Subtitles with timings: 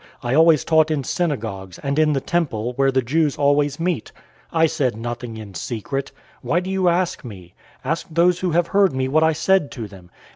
[0.23, 4.11] I always taught in synagogues, and in the temple, where the Jews always meet.
[4.51, 6.11] I said nothing in secret.
[6.37, 7.53] 018:021 Why do you ask me?
[7.85, 10.09] Ask those who have heard me what I said to them.